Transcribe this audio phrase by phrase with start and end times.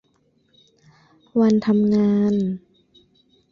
[1.39, 2.35] วันทำงาน